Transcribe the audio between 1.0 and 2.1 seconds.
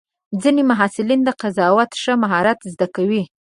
د قضاوت